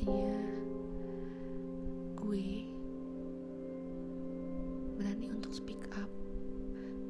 [0.00, 0.40] akhirnya
[2.16, 2.64] gue
[4.96, 6.08] berani untuk speak up,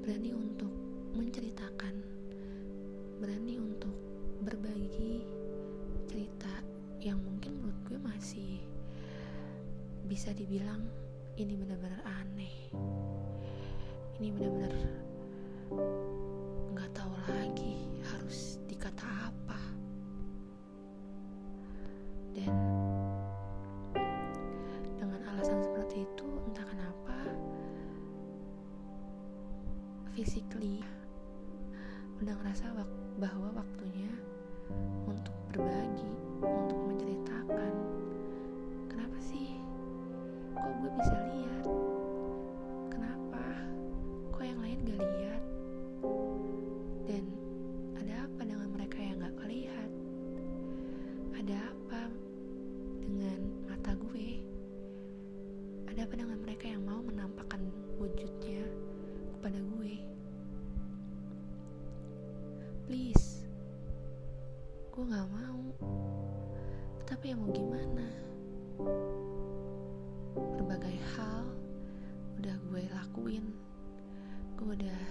[0.00, 0.72] berani untuk
[1.12, 2.00] menceritakan,
[3.20, 3.92] berani untuk
[4.40, 5.20] berbagi
[6.08, 6.64] cerita
[7.04, 8.64] yang mungkin menurut gue masih
[10.08, 10.80] bisa dibilang
[11.36, 12.72] ini benar-benar aneh.
[14.16, 14.57] Ini benar-benar
[32.48, 34.08] wak- bahwa waktunya
[35.04, 36.08] untuk berbagi,
[36.40, 37.72] untuk menceritakan.
[38.88, 39.60] Kenapa sih?
[40.56, 41.64] Kok gue bisa lihat?
[42.88, 43.44] Kenapa?
[44.32, 45.42] Kok yang lain gak lihat?
[47.04, 47.24] Dan
[48.00, 49.90] ada apa dengan mereka yang gak kelihat?
[51.36, 52.00] Ada apa
[53.04, 54.40] dengan mata gue?
[55.92, 57.60] Ada apa dengan mereka yang mau menampakkan
[58.00, 58.64] wujudnya
[59.36, 60.17] kepada gue?
[64.98, 65.62] Gue gak mau.
[67.06, 68.02] Tapi ya mau gimana?
[70.34, 71.46] Berbagai hal
[72.42, 73.46] udah gue lakuin.
[74.58, 75.02] Gue udah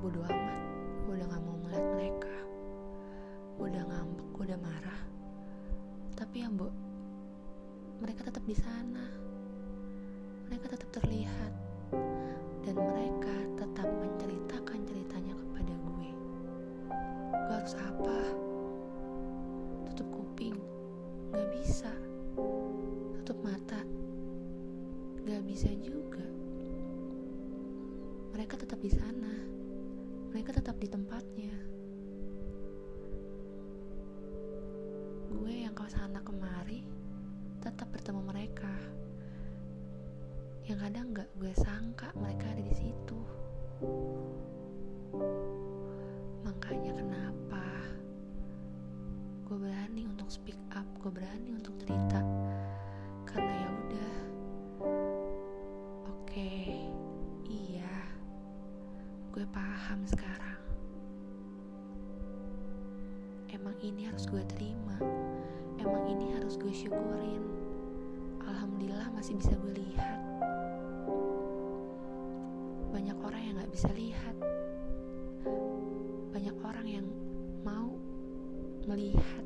[0.00, 0.60] bodo amat.
[1.04, 2.36] Gue udah gak mau ngeliat mereka.
[3.60, 5.00] Gue udah ngambek, gue udah marah.
[6.16, 6.72] Tapi ya mbok,
[8.00, 9.03] mereka tetap di sana.
[40.94, 43.18] Kadang nggak gue sangka mereka ada di situ.
[46.46, 47.66] Makanya kenapa
[49.42, 52.22] gue berani untuk speak up, gue berani untuk cerita
[53.26, 54.14] karena ya udah,
[56.14, 56.54] oke,
[57.50, 57.96] iya,
[59.34, 60.62] gue paham sekarang.
[63.50, 65.02] Emang ini harus gue terima,
[65.82, 67.42] emang ini harus gue syukurin.
[68.46, 70.13] Alhamdulillah masih bisa gue lihat
[73.74, 74.38] bisa lihat.
[76.30, 77.06] Banyak orang yang
[77.66, 77.90] mau
[78.86, 79.43] melihat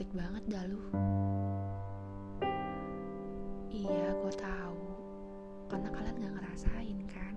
[0.00, 0.80] freak banget dah lu.
[3.68, 4.84] Iya gue tahu.
[5.68, 7.36] Karena kalian gak ngerasain kan?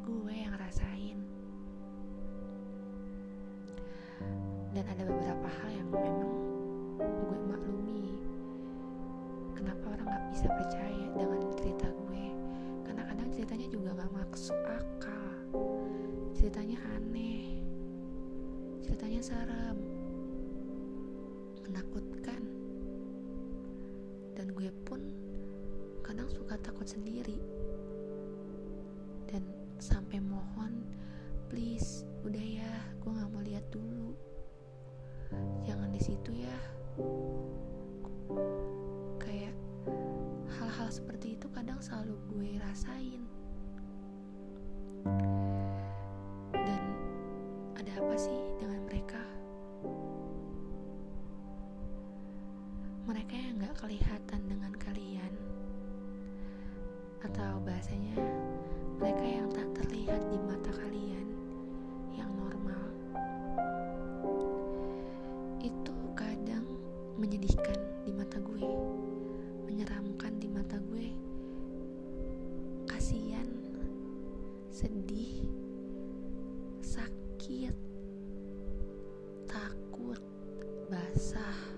[0.00, 1.20] Gue yang ngerasain.
[4.72, 6.32] Dan ada beberapa hal yang memang
[6.96, 8.16] gue maklumi.
[9.60, 12.24] Kenapa orang gak bisa percaya dengan cerita gue?
[12.88, 15.36] Karena kadang ceritanya juga gak masuk akal.
[16.32, 17.60] Ceritanya aneh.
[18.80, 19.93] Ceritanya serem
[21.64, 22.40] menakutkan.
[24.36, 25.00] Dan gue pun
[26.04, 27.40] kadang suka takut sendiri.
[29.24, 29.48] Dan
[29.80, 30.84] sampai mohon
[31.48, 34.12] please udah ya gue nggak mau lihat dulu.
[35.64, 36.58] Jangan di situ ya.
[39.16, 39.56] Kayak
[40.60, 43.24] hal-hal seperti itu kadang selalu gue rasain.
[46.52, 46.82] Dan
[47.76, 48.43] ada apa sih
[53.84, 55.28] kelihatan dengan kalian,
[57.20, 58.16] atau bahasanya
[58.96, 61.28] mereka yang tak terlihat di mata kalian
[62.16, 62.80] yang normal.
[65.60, 66.64] Itu kadang
[67.20, 67.76] menyedihkan
[68.08, 68.64] di mata gue,
[69.68, 71.12] menyeramkan di mata gue,
[72.88, 73.52] kasihan,
[74.72, 75.44] sedih,
[76.80, 77.76] sakit,
[79.44, 80.24] takut,
[80.88, 81.73] basah.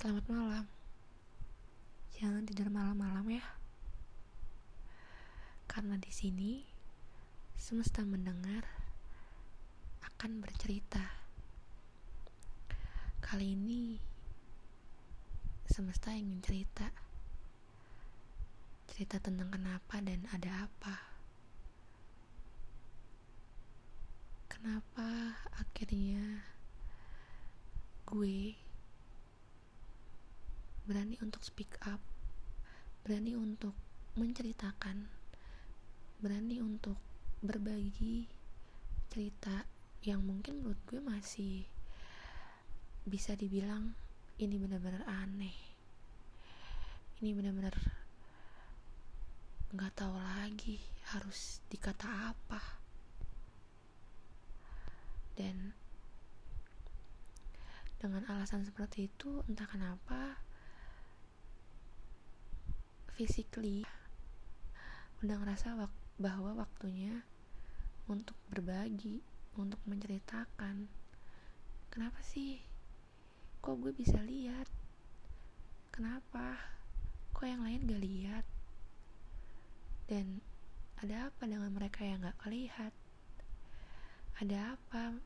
[0.00, 0.64] Selamat malam.
[2.16, 3.44] Jangan tidur malam-malam ya.
[5.68, 6.64] Karena di sini
[7.52, 8.64] semesta mendengar
[10.00, 11.04] akan bercerita.
[13.20, 14.00] Kali ini
[15.68, 16.88] semesta ingin cerita.
[18.88, 20.96] Cerita tentang kenapa dan ada apa.
[24.48, 26.40] Kenapa akhirnya
[28.08, 28.69] gue
[30.90, 32.02] berani untuk speak up,
[33.06, 33.78] berani untuk
[34.18, 35.06] menceritakan,
[36.18, 36.98] berani untuk
[37.46, 38.26] berbagi
[39.06, 39.62] cerita
[40.02, 41.62] yang mungkin menurut gue masih
[43.06, 43.94] bisa dibilang
[44.42, 45.54] ini benar-benar aneh.
[47.22, 47.78] Ini benar-benar
[49.70, 50.82] nggak tahu lagi
[51.14, 52.58] harus dikata apa.
[55.38, 55.70] Dan
[58.02, 60.49] dengan alasan seperti itu entah kenapa
[63.14, 63.86] physically
[65.20, 67.24] udah ngerasa wak bahwa waktunya
[68.10, 69.22] untuk berbagi,
[69.54, 70.90] untuk menceritakan.
[71.92, 72.60] Kenapa sih?
[73.60, 74.66] Kok gue bisa lihat?
[75.94, 76.58] Kenapa?
[77.36, 78.44] Kok yang lain gak lihat?
[80.08, 80.40] Dan
[81.00, 82.92] ada apa dengan mereka yang gak kelihat?
[84.40, 85.16] Ada apa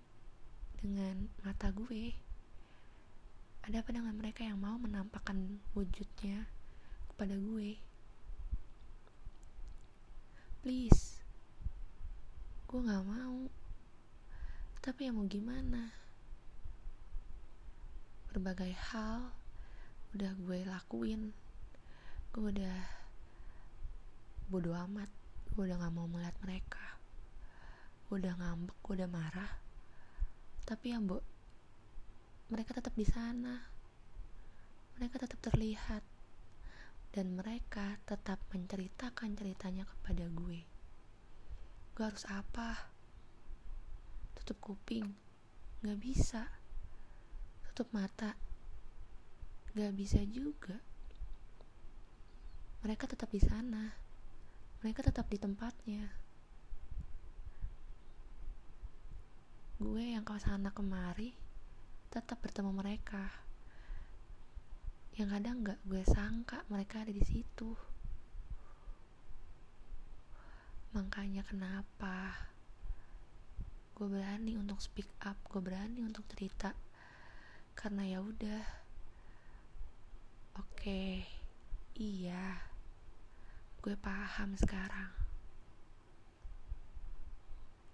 [0.78, 2.12] dengan mata gue?
[3.64, 6.53] Ada apa dengan mereka yang mau menampakkan wujudnya?
[7.14, 7.78] Kepada gue.
[10.66, 11.22] Please
[12.66, 13.46] gue gak mau.
[14.82, 15.94] Tapi ya mau gimana?
[18.34, 19.30] Berbagai hal
[20.10, 21.30] udah gue lakuin.
[22.34, 22.78] Gue udah
[24.50, 25.06] bodo amat.
[25.54, 26.98] Gue udah gak mau melihat mereka.
[28.10, 29.52] Gue udah ngambek gue udah marah.
[30.66, 31.22] Tapi ya mbok
[32.50, 33.62] mereka tetap di sana.
[34.98, 36.02] Mereka tetap terlihat
[37.14, 40.66] dan mereka tetap menceritakan ceritanya kepada gue.
[41.94, 42.90] Gue harus apa?
[44.34, 45.14] Tutup kuping?
[45.86, 46.42] Gak bisa.
[47.70, 48.34] Tutup mata?
[49.78, 50.74] Gak bisa juga.
[52.82, 53.94] Mereka tetap di sana.
[54.82, 56.10] Mereka tetap di tempatnya.
[59.78, 61.30] Gue yang ke sana kemari
[62.10, 63.43] tetap bertemu mereka
[65.14, 67.70] yang kadang nggak gue sangka mereka ada di situ.
[70.90, 72.50] Makanya kenapa
[73.94, 76.74] gue berani untuk speak up gue berani untuk cerita.
[77.78, 78.64] Karena ya udah.
[80.58, 81.12] Oke okay,
[81.94, 82.58] iya.
[83.78, 85.14] Gue paham sekarang.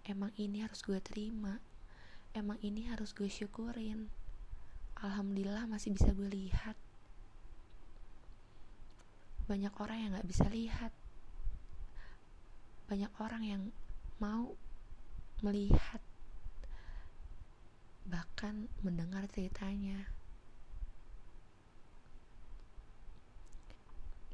[0.08, 1.60] Emang ini harus gue terima.
[2.32, 4.08] Emang ini harus gue syukurin.
[5.04, 6.80] Alhamdulillah masih bisa gue lihat
[9.50, 10.94] banyak orang yang gak bisa lihat.
[12.86, 13.62] Banyak orang yang
[14.22, 14.54] mau
[15.42, 15.98] melihat
[18.06, 20.06] bahkan mendengar ceritanya.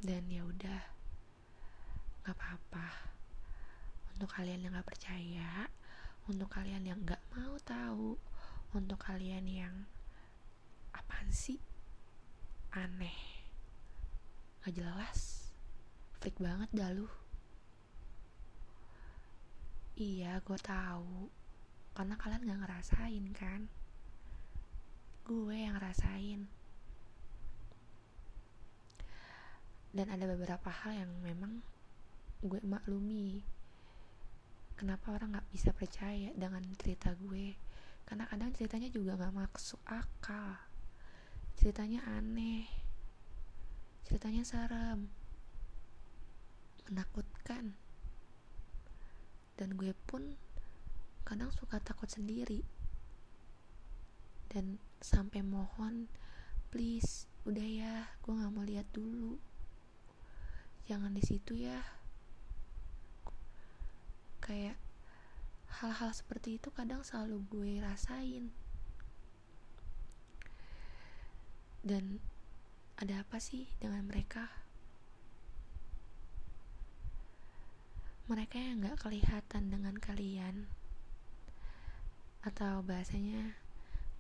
[0.05, 0.81] Dan ya udah
[2.21, 3.17] nggak apa-apa.
[4.13, 5.73] Untuk kalian yang nggak percaya
[6.29, 8.19] untuk kalian yang nggak mau tahu
[8.77, 9.75] untuk kalian yang
[10.93, 11.57] apaan sih?
[12.77, 13.36] Aneh
[14.67, 15.47] gak jelas.
[16.19, 17.07] Freak banget dah lu.
[19.95, 21.31] Iya gue tahu.
[21.95, 23.71] Karena kalian gak ngerasain kan?
[25.23, 26.51] Gue yang ngerasain.
[29.95, 31.63] Dan ada beberapa hal yang memang
[32.43, 33.47] gue maklumi.
[34.75, 37.55] Kenapa orang gak bisa percaya dengan cerita gue?
[38.03, 40.59] Karena kadang ceritanya juga gak masuk akal.
[41.55, 42.86] Ceritanya aneh
[44.07, 45.11] ceritanya serem.
[46.87, 47.75] Menakutkan.
[49.59, 50.39] Dan gue pun
[51.27, 52.63] kadang suka takut sendiri.
[54.47, 56.07] Dan sampai mohon
[56.71, 59.43] please udah ya gue nggak mau lihat dulu.
[60.87, 61.83] Jangan di situ ya.
[64.39, 64.79] Kayak
[65.83, 68.55] hal-hal seperti itu kadang selalu gue rasain.
[71.83, 72.23] Dan
[72.97, 74.49] ada apa sih dengan mereka?
[78.25, 80.65] Mereka yang gak kelihatan dengan kalian.
[82.41, 83.53] Atau bahasanya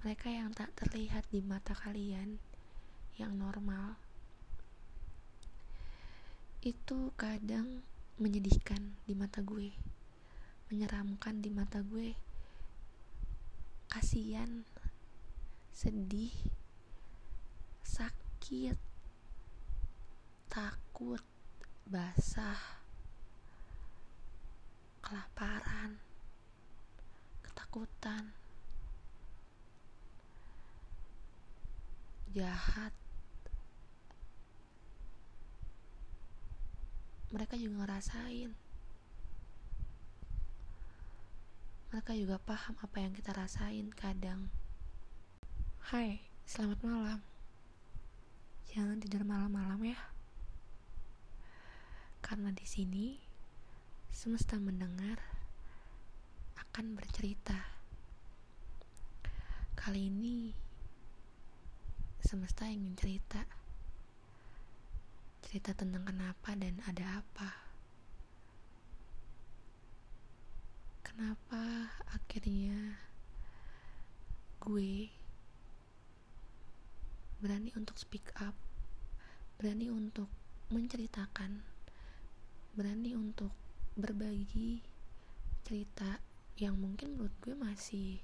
[0.04, 2.36] mereka yang tak terlihat di mata kalian
[3.16, 3.96] yang normal.
[6.60, 7.80] Itu kadang
[8.20, 9.72] menyedihkan di mata gue.
[10.68, 12.12] Menyeramkan di mata gue.
[13.88, 14.68] Kasihan
[15.72, 16.34] sedih
[17.88, 18.25] sakit
[20.46, 21.18] takut
[21.82, 22.78] basah
[25.02, 25.98] kelaparan
[27.42, 28.30] ketakutan
[32.30, 32.94] jahat.
[37.34, 38.54] Mereka juga ngerasain.
[41.90, 44.46] Mereka juga paham apa yang kita rasain kadang.
[45.90, 47.35] Hai, selamat malam
[48.70, 49.98] jangan tidur malam-malam ya
[52.26, 53.06] karena di sini
[54.10, 55.20] semesta mendengar
[56.58, 57.54] akan bercerita.
[59.78, 60.50] Kali ini
[62.18, 63.46] semesta ingin cerita.
[65.46, 67.50] Cerita tentang kenapa dan ada apa.
[71.06, 72.98] Kenapa akhirnya
[74.58, 75.08] gue
[77.36, 78.56] berani untuk speak up,
[79.60, 80.28] berani untuk
[80.72, 81.60] menceritakan,
[82.72, 83.52] berani untuk
[83.96, 84.80] berbagi
[85.64, 86.20] cerita
[86.56, 88.16] yang mungkin menurut gue masih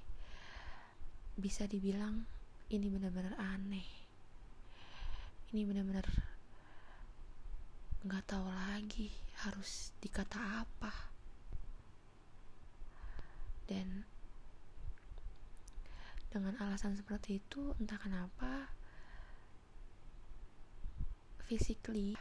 [1.37, 2.25] bisa dibilang
[2.73, 3.85] ini benar-benar aneh.
[5.53, 6.09] Ini benar-benar
[8.03, 9.13] nggak tahu lagi
[9.45, 11.13] harus dikata apa.
[13.69, 14.03] Dan
[16.33, 18.73] dengan alasan seperti itu entah kenapa
[21.47, 22.15] physically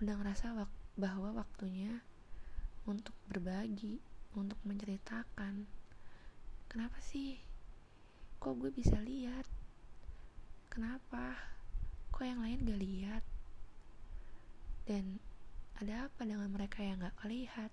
[0.00, 2.00] udah ngerasa wak bahwa waktunya
[2.88, 4.00] untuk berbagi,
[4.32, 5.68] untuk menceritakan.
[6.70, 7.36] Kenapa sih?
[8.40, 9.44] Kok gue bisa lihat?
[10.72, 11.36] Kenapa?
[12.14, 13.24] Kok yang lain gak lihat?
[14.88, 15.20] Dan
[15.76, 17.68] ada apa dengan mereka yang gak kelihat?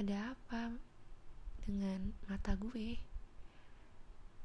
[0.00, 0.80] Ada apa
[1.68, 2.96] dengan mata gue?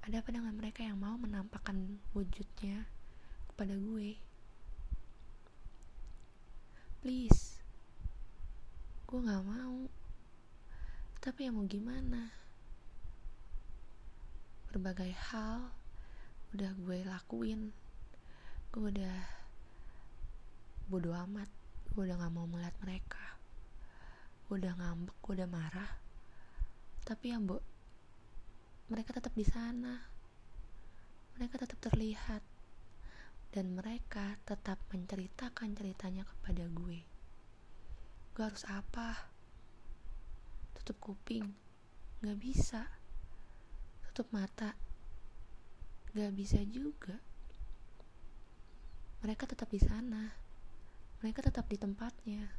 [0.04, 2.84] Ada apa dengan mereka yang mau menampakkan wujudnya
[3.56, 4.20] kepada gue?
[7.00, 7.64] Please,
[9.08, 9.88] gue gak mau.
[11.24, 12.36] Tapi ya mau gimana?
[14.68, 15.72] Berbagai hal
[16.52, 17.72] udah gue lakuin.
[18.76, 19.24] Gue udah
[20.92, 21.48] bodo amat.
[21.96, 23.40] Gue udah gak mau melihat mereka.
[24.52, 25.92] Gue udah ngambek gue udah marah.
[27.08, 27.64] Tapi ya mbok
[28.92, 29.96] mereka tetap di sana.
[31.40, 32.44] Mereka tetap terlihat
[33.56, 37.00] dan mereka tetap menceritakan ceritanya kepada gue.
[38.36, 39.32] Gue harus apa?
[40.76, 41.56] Tutup kuping.
[42.20, 42.84] Gak bisa.
[44.12, 44.76] Tutup mata.
[46.12, 47.16] Gak bisa juga.
[49.24, 50.36] Mereka tetap di sana.
[51.24, 52.52] Mereka tetap di tempatnya.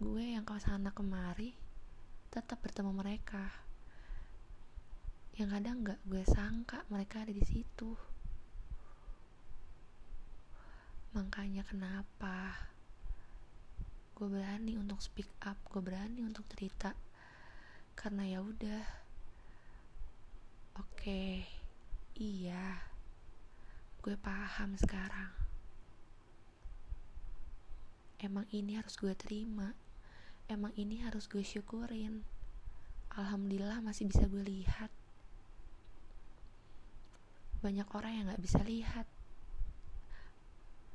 [0.00, 1.52] Gue yang ke sana kemari
[2.32, 3.65] tetap bertemu mereka
[5.36, 7.92] yang kadang gak gue sangka mereka ada di situ.
[11.12, 12.56] Makanya kenapa
[14.16, 16.96] gue berani untuk speak up gue berani untuk cerita.
[17.92, 18.84] Karena ya udah.
[20.80, 21.34] Oke okay,
[22.16, 22.80] iya.
[24.00, 25.36] Gue paham sekarang.
[28.24, 29.76] Emang ini harus gue terima.
[30.48, 32.24] Emang ini harus gue syukurin.
[33.12, 34.88] Alhamdulillah masih bisa gue lihat
[37.66, 39.10] banyak orang yang gak bisa lihat.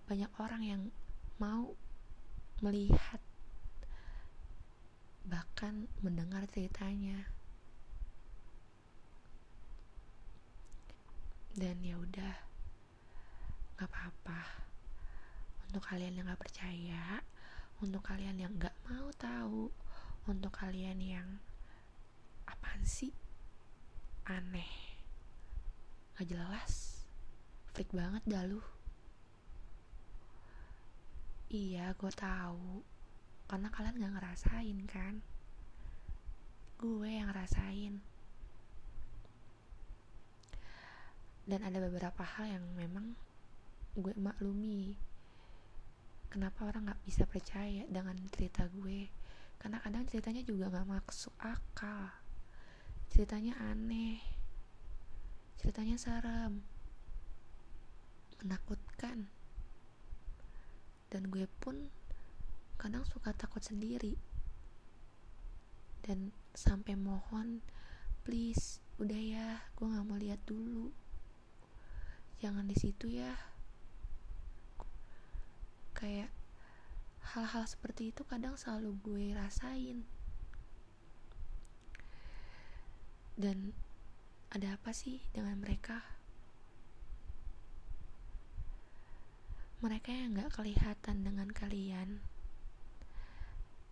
[0.07, 0.81] Banyak orang yang
[1.35, 1.75] mau
[2.63, 3.19] melihat
[5.27, 7.27] bahkan mendengar ceritanya.
[11.51, 12.39] Dan ya udah
[13.75, 14.63] nggak apa-apa.
[15.67, 17.19] Untuk kalian yang nggak percaya
[17.83, 19.67] untuk kalian yang nggak mau tahu
[20.23, 21.27] untuk kalian yang
[22.47, 23.11] apaan sih?
[24.23, 24.90] Aneh
[26.21, 27.01] gak jelas
[27.73, 28.61] freak banget dah lu
[31.51, 32.79] Iya, gue tahu.
[33.51, 35.19] Karena kalian gak ngerasain kan?
[36.79, 37.99] Gue yang ngerasain.
[41.43, 43.19] Dan ada beberapa hal yang memang
[43.99, 44.95] gue maklumi.
[46.31, 49.11] kenapa orang nggak bisa percaya dengan cerita gue
[49.59, 52.07] karena kadang ceritanya juga nggak masuk akal
[53.11, 54.23] ceritanya aneh
[55.61, 56.65] ceritanya serem.
[58.41, 59.29] Menakutkan.
[61.13, 61.93] Dan gue pun
[62.81, 64.17] kadang suka takut sendiri.
[66.01, 67.61] Dan sampai mohon
[68.25, 70.89] please udah ya gue nggak mau lihat dulu.
[72.41, 73.37] Jangan di situ ya.
[75.93, 76.33] Kayak
[77.37, 80.09] hal-hal seperti itu kadang selalu gue rasain.
[83.37, 83.77] Dan
[84.51, 86.03] ada apa sih dengan mereka?
[89.79, 92.19] Mereka yang gak kelihatan dengan kalian.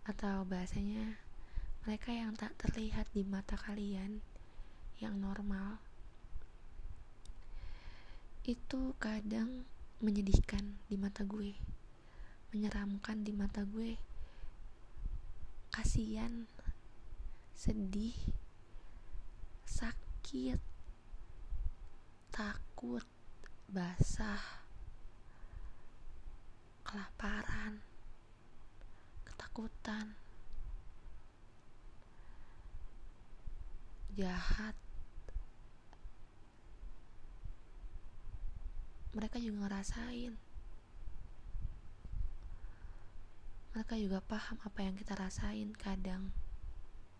[0.04, 1.16] Atau bahasanya
[1.88, 4.20] mereka yang tak terlihat di mata kalian
[5.00, 5.80] yang normal.
[8.44, 9.64] Itu kadang
[10.04, 11.56] menyedihkan di mata gue.
[12.52, 13.96] Menyeramkan di mata gue.
[15.72, 16.44] Kasihan
[17.56, 18.12] sedih
[20.30, 20.62] sakit
[22.30, 23.02] takut
[23.66, 24.62] basah
[26.86, 27.82] kelaparan
[29.26, 30.14] ketakutan
[34.14, 34.78] jahat.
[39.10, 40.38] Mereka juga ngerasain.
[43.74, 46.30] Mereka juga paham apa yang kita rasain kadang